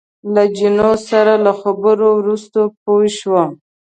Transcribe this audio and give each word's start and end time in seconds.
له 0.33 0.43
جینو 0.55 0.91
سره 1.09 1.33
له 1.45 1.51
خبرو 1.61 2.07
وروسته 2.19 2.59
پوه 2.83 3.05
شوم. 3.17 3.51